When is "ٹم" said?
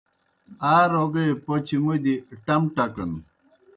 2.45-2.61